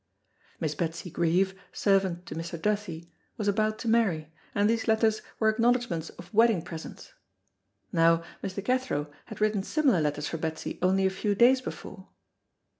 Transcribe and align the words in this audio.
Miss 0.59 0.73
Betsy 0.73 1.11
Grieve, 1.11 1.53
servant 1.71 2.25
to 2.25 2.33
Mr. 2.33 2.59
Duthie, 2.59 3.11
was 3.37 3.47
about 3.47 3.77
to 3.77 3.87
marry, 3.87 4.33
and 4.55 4.67
these 4.67 4.87
letters 4.87 5.21
were 5.39 5.47
acknowledgments 5.47 6.09
of 6.09 6.33
wedding 6.33 6.63
presents. 6.63 7.13
Now, 7.91 8.23
Mr. 8.43 8.65
Cathro 8.65 9.11
had 9.27 9.39
written 9.39 9.61
similar 9.61 10.01
letters 10.01 10.27
for 10.27 10.37
Betsy 10.37 10.79
only 10.81 11.05
a 11.05 11.11
few 11.11 11.35
days 11.35 11.61
before. 11.61 12.07